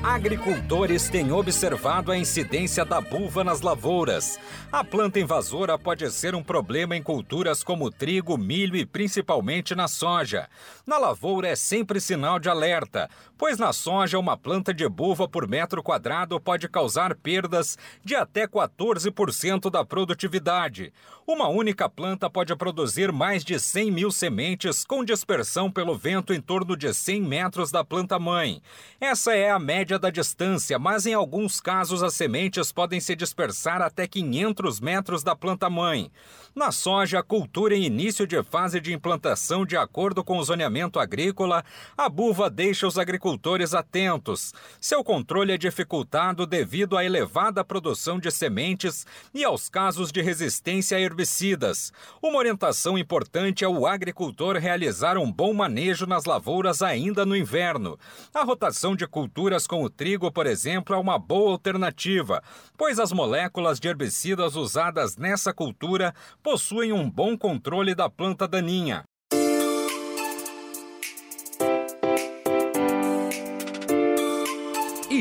Agricultores 0.03 1.09
têm 1.09 1.31
observado 1.31 2.11
a 2.11 2.17
incidência 2.17 2.83
da 2.83 2.99
buva 2.99 3.41
nas 3.41 3.61
lavouras. 3.61 4.37
A 4.71 4.83
planta 4.83 5.19
invasora 5.21 5.77
pode 5.77 6.09
ser 6.11 6.33
um 6.35 6.43
problema 6.43 6.97
em 6.97 7.03
culturas 7.03 7.63
como 7.63 7.89
trigo, 7.89 8.37
milho 8.37 8.75
e 8.75 8.85
principalmente 8.85 9.73
na 9.73 9.87
soja. 9.87 10.49
Na 10.85 10.97
lavoura 10.97 11.47
é 11.47 11.55
sempre 11.55 12.01
sinal 12.01 12.37
de 12.37 12.49
alerta, 12.49 13.09
pois 13.41 13.57
na 13.57 13.73
soja 13.73 14.19
uma 14.19 14.37
planta 14.37 14.71
de 14.71 14.87
buva 14.87 15.27
por 15.27 15.47
metro 15.47 15.81
quadrado 15.81 16.39
pode 16.39 16.69
causar 16.69 17.15
perdas 17.15 17.75
de 18.05 18.15
até 18.15 18.45
14% 18.45 19.67
da 19.67 19.83
produtividade. 19.83 20.93
Uma 21.25 21.47
única 21.47 21.89
planta 21.89 22.29
pode 22.29 22.55
produzir 22.55 23.11
mais 23.11 23.43
de 23.43 23.59
100 23.59 23.89
mil 23.89 24.11
sementes 24.11 24.85
com 24.85 25.03
dispersão 25.03 25.71
pelo 25.71 25.97
vento 25.97 26.33
em 26.33 26.41
torno 26.41 26.77
de 26.77 26.93
100 26.93 27.21
metros 27.23 27.71
da 27.71 27.83
planta 27.83 28.19
mãe. 28.19 28.61
Essa 28.99 29.33
é 29.33 29.49
a 29.49 29.57
média 29.57 29.97
da 29.97 30.11
distância, 30.11 30.77
mas 30.77 31.07
em 31.07 31.15
alguns 31.15 31.59
casos 31.59 32.03
as 32.03 32.13
sementes 32.13 32.71
podem 32.71 32.99
se 32.99 33.15
dispersar 33.15 33.81
até 33.81 34.05
500 34.05 34.79
metros 34.79 35.23
da 35.23 35.35
planta-mãe. 35.35 36.11
Na 36.53 36.71
soja, 36.71 37.19
a 37.19 37.23
cultura 37.23 37.73
em 37.75 37.85
início 37.85 38.27
de 38.27 38.43
fase 38.43 38.79
de 38.81 38.93
implantação 38.93 39.65
de 39.65 39.77
acordo 39.77 40.23
com 40.23 40.37
o 40.37 40.43
zoneamento 40.43 40.99
agrícola, 40.99 41.63
a 41.97 42.09
buva 42.09 42.49
deixa 42.49 42.85
os 42.85 42.99
agricultores 42.99 43.30
atentos. 43.73 44.53
Seu 44.79 45.03
controle 45.03 45.51
é 45.51 45.57
dificultado 45.57 46.45
devido 46.45 46.97
à 46.97 47.05
elevada 47.05 47.63
produção 47.63 48.19
de 48.19 48.31
sementes 48.31 49.05
e 49.33 49.43
aos 49.43 49.69
casos 49.69 50.11
de 50.11 50.21
resistência 50.21 50.97
a 50.97 50.99
herbicidas. 50.99 51.91
Uma 52.21 52.37
orientação 52.37 52.97
importante 52.97 53.63
é 53.63 53.67
o 53.67 53.85
agricultor 53.85 54.57
realizar 54.57 55.17
um 55.17 55.31
bom 55.31 55.53
manejo 55.53 56.05
nas 56.05 56.25
lavouras 56.25 56.81
ainda 56.81 57.25
no 57.25 57.35
inverno. 57.35 57.97
A 58.33 58.43
rotação 58.43 58.95
de 58.95 59.07
culturas 59.07 59.67
com 59.67 59.83
o 59.83 59.89
trigo, 59.89 60.31
por 60.31 60.47
exemplo, 60.47 60.95
é 60.95 60.97
uma 60.97 61.19
boa 61.19 61.51
alternativa, 61.51 62.41
pois 62.77 62.99
as 62.99 63.11
moléculas 63.11 63.79
de 63.79 63.87
herbicidas 63.87 64.55
usadas 64.55 65.17
nessa 65.17 65.53
cultura 65.53 66.13
possuem 66.41 66.91
um 66.91 67.09
bom 67.09 67.37
controle 67.37 67.93
da 67.93 68.09
planta 68.09 68.47
daninha. 68.47 69.03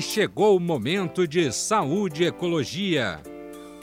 E 0.00 0.02
chegou 0.02 0.56
o 0.56 0.58
momento 0.58 1.28
de 1.28 1.52
saúde 1.52 2.22
e 2.22 2.26
ecologia. 2.26 3.20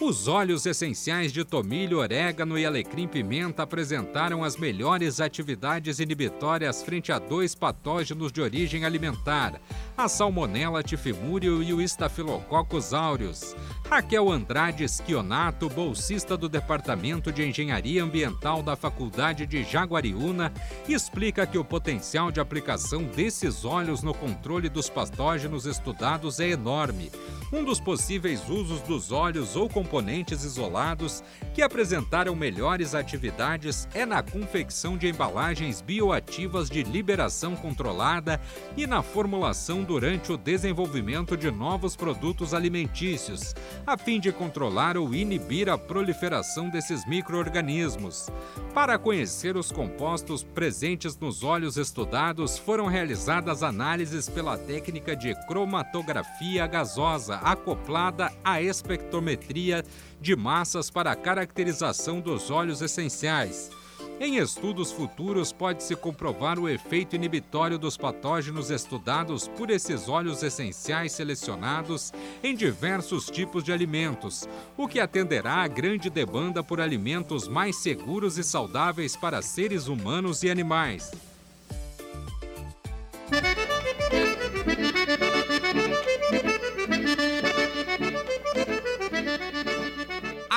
Os 0.01 0.27
óleos 0.27 0.65
essenciais 0.65 1.32
de 1.32 1.45
tomilho, 1.45 1.99
orégano 1.99 2.58
e 2.58 2.65
alecrim-pimenta 2.65 3.62
apresentaram 3.62 4.43
as 4.43 4.58
melhores 4.58 5.21
atividades 5.21 5.99
inibitórias 5.99 6.82
frente 6.82 7.12
a 7.12 7.19
dois 7.19 7.53
patógenos 7.53 8.32
de 8.32 8.41
origem 8.41 8.84
alimentar, 8.84 9.62
a 9.97 10.07
Salmonella 10.07 10.83
tifimurium 10.83 11.63
e 11.63 11.73
o 11.73 11.81
Staphylococcus 11.81 12.93
aureus. 12.93 13.55
Raquel 13.89 14.29
Andrade 14.29 14.88
Schionato, 14.88 15.67
bolsista 15.69 16.38
do 16.38 16.47
Departamento 16.47 17.31
de 17.31 17.43
Engenharia 17.43 18.03
Ambiental 18.03 18.62
da 18.62 18.75
Faculdade 18.75 19.47
de 19.47 19.63
Jaguariúna, 19.63 20.53
explica 20.88 21.47
que 21.47 21.57
o 21.57 21.65
potencial 21.65 22.31
de 22.31 22.39
aplicação 22.39 23.05
desses 23.05 23.65
óleos 23.65 24.03
no 24.03 24.13
controle 24.13 24.69
dos 24.69 24.88
patógenos 24.88 25.65
estudados 25.65 26.39
é 26.39 26.49
enorme. 26.49 27.10
Um 27.51 27.63
dos 27.63 27.79
possíveis 27.79 28.47
usos 28.49 28.81
dos 28.81 29.12
óleos 29.12 29.55
ou 29.55 29.69
componentes 29.69 30.43
isolados 30.43 31.23
que 31.53 31.62
apresentaram 31.62 32.36
melhores 32.36 32.93
atividades 32.93 33.88
é 33.93 34.05
na 34.05 34.21
confecção 34.21 34.97
de 34.97 35.07
embalagens 35.07 35.81
bioativas 35.81 36.69
de 36.69 36.83
liberação 36.83 37.55
controlada 37.55 38.39
e 38.75 38.86
na 38.86 39.01
formulação 39.01 39.87
durante 39.88 40.34
o 40.34 40.38
desenvolvimento 40.38 41.38
de 41.38 41.50
novos 41.50 41.95
produtos 41.95 42.54
alimentícios, 42.54 43.56
a 43.86 43.97
fim 43.97 44.19
de 44.19 44.34
controlar 44.34 44.97
ou 44.97 45.15
inibir 45.15 45.69
a 45.69 45.78
proliferação 45.78 46.69
desses 46.69 47.08
microorganismos. 47.08 48.30
Para 48.73 49.00
conhecer 49.00 49.56
os 49.56 49.71
compostos 49.71 50.43
presentes 50.43 51.17
nos 51.17 51.41
óleos 51.41 51.78
estudados, 51.78 52.58
foram 52.58 52.88
realizadas 52.88 53.63
análises 53.63 54.28
pela 54.28 54.58
técnica 54.58 55.15
de 55.15 55.34
cromatografia 55.47 56.67
gasosa 56.67 57.38
acoplada 57.38 58.30
à 58.43 58.62
espectrometria 58.62 59.86
de 60.19 60.36
massas 60.36 60.89
para 60.89 61.12
a 61.12 61.15
caracterização 61.15 62.19
dos 62.19 62.52
óleos 62.52 62.82
essenciais. 62.82 63.71
Em 64.19 64.38
estudos 64.38 64.91
futuros, 64.91 65.51
pode-se 65.51 65.95
comprovar 65.95 66.58
o 66.58 66.67
efeito 66.67 67.15
inibitório 67.15 67.77
dos 67.77 67.95
patógenos 67.95 68.71
estudados 68.71 69.47
por 69.47 69.69
esses 69.69 70.10
óleos 70.10 70.41
essenciais 70.41 71.12
selecionados 71.12 72.12
em 72.43 72.56
diversos 72.56 73.27
tipos 73.27 73.63
de 73.63 73.71
alimentos, 73.71 74.49
o 74.75 74.88
que 74.88 74.99
atenderá 74.99 75.58
à 75.58 75.67
grande 75.67 76.10
demanda 76.10 76.63
por 76.63 76.82
alimentos 76.82 77.47
mais 77.47 77.75
seguros 77.75 78.39
e 78.39 78.43
saudáveis 78.43 79.15
para 79.15 79.43
seres 79.43 79.88
humanos 79.88 80.41
e 80.41 80.49
animais. 80.49 81.12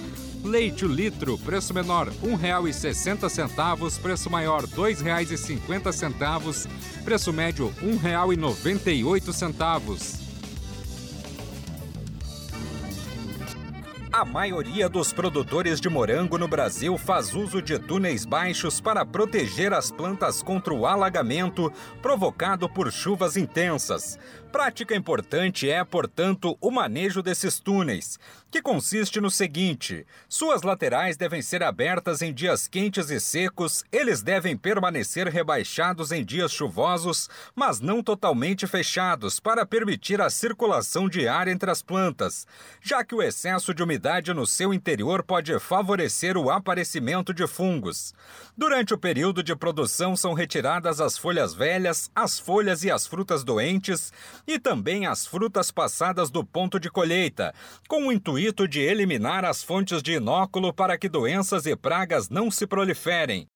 Leite 0.44 0.84
o 0.84 0.88
litro, 0.88 1.38
preço 1.38 1.72
menor 1.74 2.08
R$ 2.08 2.14
1,60, 2.22 4.00
preço 4.00 4.30
maior 4.30 4.64
R$ 4.64 4.68
2,50, 4.68 6.68
preço 7.06 7.32
médio 7.32 7.72
R$ 7.80 7.86
1,98. 7.86 10.26
A 14.12 14.24
maioria 14.24 14.88
dos 14.88 15.12
produtores 15.12 15.80
de 15.80 15.88
morango 15.88 16.36
no 16.36 16.48
Brasil 16.48 16.98
faz 16.98 17.32
uso 17.32 17.62
de 17.62 17.78
túneis 17.78 18.24
baixos 18.24 18.80
para 18.80 19.06
proteger 19.06 19.72
as 19.72 19.92
plantas 19.92 20.42
contra 20.42 20.74
o 20.74 20.84
alagamento 20.84 21.72
provocado 22.02 22.68
por 22.68 22.90
chuvas 22.90 23.36
intensas. 23.36 24.18
Prática 24.56 24.96
importante 24.96 25.68
é, 25.68 25.84
portanto, 25.84 26.56
o 26.62 26.70
manejo 26.70 27.22
desses 27.22 27.60
túneis, 27.60 28.18
que 28.50 28.62
consiste 28.62 29.20
no 29.20 29.30
seguinte: 29.30 30.06
suas 30.30 30.62
laterais 30.62 31.14
devem 31.14 31.42
ser 31.42 31.62
abertas 31.62 32.22
em 32.22 32.32
dias 32.32 32.66
quentes 32.66 33.10
e 33.10 33.20
secos, 33.20 33.84
eles 33.92 34.22
devem 34.22 34.56
permanecer 34.56 35.28
rebaixados 35.28 36.10
em 36.10 36.24
dias 36.24 36.52
chuvosos, 36.52 37.28
mas 37.54 37.80
não 37.80 38.02
totalmente 38.02 38.66
fechados, 38.66 39.38
para 39.38 39.66
permitir 39.66 40.22
a 40.22 40.30
circulação 40.30 41.06
de 41.06 41.28
ar 41.28 41.48
entre 41.48 41.70
as 41.70 41.82
plantas, 41.82 42.46
já 42.80 43.04
que 43.04 43.14
o 43.14 43.22
excesso 43.22 43.74
de 43.74 43.82
umidade 43.82 44.32
no 44.32 44.46
seu 44.46 44.72
interior 44.72 45.22
pode 45.22 45.58
favorecer 45.60 46.34
o 46.38 46.50
aparecimento 46.50 47.34
de 47.34 47.46
fungos. 47.46 48.14
Durante 48.56 48.94
o 48.94 48.98
período 48.98 49.42
de 49.42 49.54
produção 49.54 50.16
são 50.16 50.32
retiradas 50.32 50.98
as 50.98 51.18
folhas 51.18 51.52
velhas, 51.52 52.10
as 52.14 52.38
folhas 52.38 52.84
e 52.84 52.90
as 52.90 53.06
frutas 53.06 53.44
doentes 53.44 54.10
e 54.46 54.58
também 54.58 55.06
as 55.06 55.26
frutas 55.26 55.70
passadas 55.70 56.30
do 56.30 56.44
ponto 56.44 56.78
de 56.78 56.90
colheita, 56.90 57.54
com 57.88 58.06
o 58.06 58.12
intuito 58.12 58.68
de 58.68 58.80
eliminar 58.80 59.44
as 59.44 59.62
fontes 59.62 60.02
de 60.02 60.12
inóculo 60.12 60.72
para 60.72 60.96
que 60.96 61.08
doenças 61.08 61.66
e 61.66 61.74
pragas 61.74 62.28
não 62.28 62.50
se 62.50 62.66
proliferem. 62.66 63.48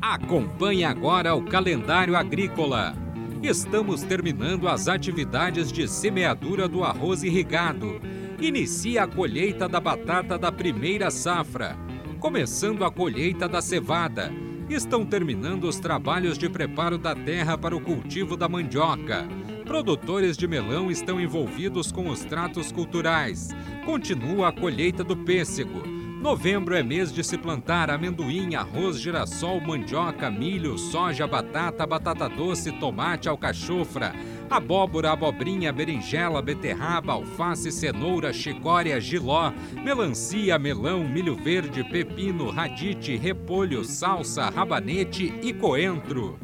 Acompanhe 0.00 0.84
agora 0.84 1.34
o 1.34 1.44
calendário 1.44 2.16
agrícola. 2.16 2.94
Estamos 3.42 4.02
terminando 4.02 4.68
as 4.68 4.88
atividades 4.88 5.70
de 5.70 5.86
semeadura 5.86 6.66
do 6.66 6.82
arroz 6.82 7.22
irrigado. 7.22 8.00
Inicia 8.40 9.04
a 9.04 9.06
colheita 9.06 9.68
da 9.68 9.80
batata 9.80 10.38
da 10.38 10.50
primeira 10.50 11.10
safra 11.10 11.86
começando 12.26 12.84
a 12.84 12.90
colheita 12.90 13.48
da 13.48 13.60
cevada. 13.62 14.32
Estão 14.68 15.06
terminando 15.06 15.64
os 15.64 15.78
trabalhos 15.78 16.36
de 16.36 16.48
preparo 16.48 16.98
da 16.98 17.14
terra 17.14 17.56
para 17.56 17.76
o 17.76 17.80
cultivo 17.80 18.36
da 18.36 18.48
mandioca. 18.48 19.24
Produtores 19.64 20.36
de 20.36 20.48
melão 20.48 20.90
estão 20.90 21.20
envolvidos 21.20 21.92
com 21.92 22.08
os 22.08 22.24
tratos 22.24 22.72
culturais. 22.72 23.50
Continua 23.84 24.48
a 24.48 24.52
colheita 24.52 25.04
do 25.04 25.16
pêssego. 25.16 25.86
Novembro 26.20 26.74
é 26.74 26.82
mês 26.82 27.12
de 27.12 27.22
se 27.22 27.38
plantar 27.38 27.90
amendoim, 27.90 28.56
arroz, 28.56 29.00
girassol, 29.00 29.60
mandioca, 29.60 30.28
milho, 30.28 30.76
soja, 30.76 31.28
batata, 31.28 31.86
batata 31.86 32.28
doce, 32.28 32.72
tomate, 32.72 33.28
alcachofra 33.28 34.12
abóbora, 34.50 35.12
abobrinha, 35.12 35.72
berinjela, 35.72 36.40
beterraba, 36.40 37.12
alface, 37.12 37.70
cenoura, 37.70 38.32
chicória, 38.32 39.00
giló, 39.00 39.52
melancia, 39.82 40.58
melão, 40.58 41.06
milho 41.06 41.36
verde, 41.36 41.84
pepino, 41.84 42.50
radite, 42.50 43.16
repolho, 43.16 43.84
salsa, 43.84 44.48
rabanete 44.48 45.32
e 45.42 45.52
coentro. 45.52 46.38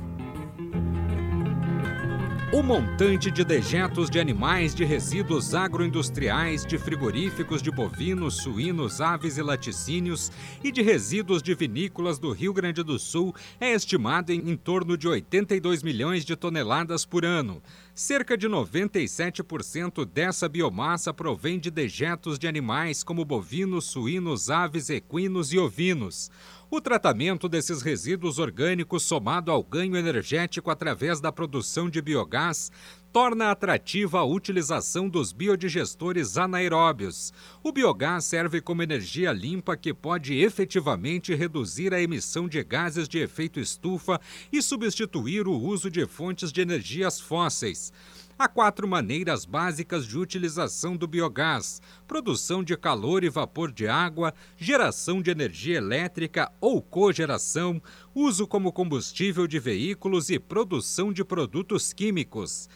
O 2.52 2.62
montante 2.62 3.30
de 3.30 3.46
dejetos 3.46 4.10
de 4.10 4.20
animais 4.20 4.74
de 4.74 4.84
resíduos 4.84 5.54
agroindustriais, 5.54 6.66
de 6.66 6.76
frigoríficos 6.76 7.62
de 7.62 7.70
bovinos, 7.70 8.42
suínos, 8.42 9.00
aves 9.00 9.38
e 9.38 9.42
laticínios 9.42 10.30
e 10.62 10.70
de 10.70 10.82
resíduos 10.82 11.42
de 11.42 11.54
vinícolas 11.54 12.18
do 12.18 12.30
Rio 12.30 12.52
Grande 12.52 12.82
do 12.82 12.98
Sul 12.98 13.34
é 13.58 13.72
estimado 13.72 14.32
em, 14.32 14.50
em 14.50 14.54
torno 14.54 14.98
de 14.98 15.08
82 15.08 15.82
milhões 15.82 16.26
de 16.26 16.36
toneladas 16.36 17.06
por 17.06 17.24
ano. 17.24 17.62
Cerca 17.94 18.38
de 18.38 18.48
97% 18.48 20.06
dessa 20.06 20.48
biomassa 20.48 21.12
provém 21.12 21.58
de 21.58 21.70
dejetos 21.70 22.38
de 22.38 22.48
animais 22.48 23.02
como 23.02 23.22
bovinos, 23.22 23.84
suínos, 23.84 24.48
aves, 24.48 24.88
equinos 24.88 25.52
e 25.52 25.58
ovinos. 25.58 26.30
O 26.70 26.80
tratamento 26.80 27.50
desses 27.50 27.82
resíduos 27.82 28.38
orgânicos, 28.38 29.02
somado 29.02 29.50
ao 29.50 29.62
ganho 29.62 29.94
energético 29.94 30.70
através 30.70 31.20
da 31.20 31.30
produção 31.30 31.90
de 31.90 32.00
biogás, 32.00 32.72
torna 33.12 33.50
atrativa 33.50 34.20
a 34.20 34.24
utilização 34.24 35.06
dos 35.06 35.32
biodigestores 35.32 36.38
anaeróbios. 36.38 37.32
O 37.62 37.70
biogás 37.70 38.24
serve 38.24 38.62
como 38.62 38.82
energia 38.82 39.32
limpa 39.32 39.76
que 39.76 39.92
pode 39.92 40.34
efetivamente 40.34 41.34
reduzir 41.34 41.92
a 41.92 42.00
emissão 42.00 42.48
de 42.48 42.64
gases 42.64 43.06
de 43.06 43.18
efeito 43.18 43.60
estufa 43.60 44.18
e 44.50 44.62
substituir 44.62 45.46
o 45.46 45.52
uso 45.52 45.90
de 45.90 46.06
fontes 46.06 46.50
de 46.50 46.62
energias 46.62 47.20
fósseis. 47.20 47.92
Há 48.38 48.48
quatro 48.48 48.88
maneiras 48.88 49.44
básicas 49.44 50.06
de 50.06 50.18
utilização 50.18 50.96
do 50.96 51.06
biogás: 51.06 51.82
produção 52.08 52.64
de 52.64 52.76
calor 52.78 53.22
e 53.22 53.28
vapor 53.28 53.70
de 53.70 53.86
água, 53.86 54.32
geração 54.56 55.20
de 55.20 55.30
energia 55.30 55.76
elétrica 55.76 56.50
ou 56.60 56.80
cogeração, 56.80 57.80
uso 58.14 58.46
como 58.46 58.72
combustível 58.72 59.46
de 59.46 59.58
veículos 59.58 60.30
e 60.30 60.38
produção 60.38 61.12
de 61.12 61.22
produtos 61.22 61.92
químicos. 61.92 62.68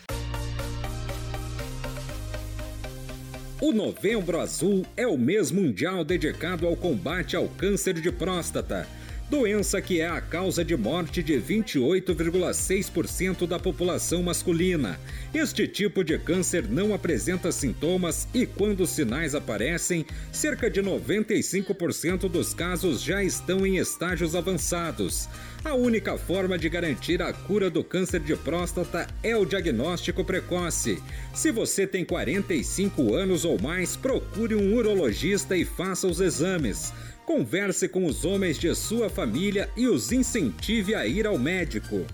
O 3.58 3.72
Novembro 3.72 4.38
Azul 4.38 4.84
é 4.98 5.06
o 5.06 5.16
mês 5.16 5.50
mundial 5.50 6.04
dedicado 6.04 6.66
ao 6.66 6.76
combate 6.76 7.34
ao 7.34 7.48
câncer 7.48 7.94
de 7.94 8.12
próstata 8.12 8.86
doença 9.28 9.80
que 9.80 10.00
é 10.00 10.08
a 10.08 10.20
causa 10.20 10.64
de 10.64 10.76
morte 10.76 11.20
de 11.22 11.34
28,6% 11.34 13.46
da 13.46 13.58
população 13.58 14.22
masculina. 14.22 15.00
Este 15.34 15.66
tipo 15.66 16.04
de 16.04 16.16
câncer 16.18 16.68
não 16.68 16.94
apresenta 16.94 17.50
sintomas 17.50 18.28
e, 18.32 18.46
quando 18.46 18.82
os 18.82 18.90
sinais 18.90 19.34
aparecem, 19.34 20.06
cerca 20.30 20.70
de 20.70 20.80
95% 20.80 22.28
dos 22.28 22.54
casos 22.54 23.02
já 23.02 23.20
estão 23.22 23.66
em 23.66 23.78
estágios 23.78 24.36
avançados. 24.36 25.28
A 25.64 25.74
única 25.74 26.16
forma 26.16 26.56
de 26.56 26.68
garantir 26.68 27.20
a 27.20 27.32
cura 27.32 27.68
do 27.68 27.82
câncer 27.82 28.20
de 28.20 28.36
próstata 28.36 29.08
é 29.20 29.36
o 29.36 29.44
diagnóstico 29.44 30.24
precoce. 30.24 31.02
Se 31.34 31.50
você 31.50 31.84
tem 31.86 32.04
45 32.04 33.14
anos 33.14 33.44
ou 33.44 33.60
mais, 33.60 33.96
procure 33.96 34.54
um 34.54 34.74
urologista 34.74 35.56
e 35.56 35.64
faça 35.64 36.06
os 36.06 36.20
exames. 36.20 36.92
Converse 37.26 37.88
com 37.88 38.06
os 38.06 38.24
homens 38.24 38.56
de 38.56 38.72
sua 38.76 39.10
família 39.10 39.68
e 39.76 39.88
os 39.88 40.12
incentive 40.12 40.94
a 40.94 41.04
ir 41.08 41.26
ao 41.26 41.36
médico. 41.36 42.06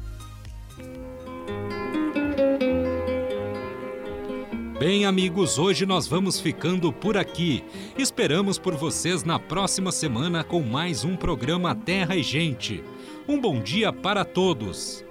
Bem, 4.81 5.05
amigos, 5.05 5.59
hoje 5.59 5.85
nós 5.85 6.07
vamos 6.07 6.41
ficando 6.41 6.91
por 6.91 7.19
aqui. 7.19 7.63
Esperamos 7.97 8.59
por 8.59 8.75
vocês 8.75 9.23
na 9.23 9.39
próxima 9.39 9.93
semana 9.93 10.43
com 10.43 10.63
mais 10.63 11.05
um 11.05 11.15
programa 11.15 11.75
Terra 11.75 12.17
e 12.17 12.23
Gente. 12.23 12.83
Um 13.29 13.39
bom 13.39 13.61
dia 13.61 13.93
para 13.93 14.25
todos. 14.25 15.05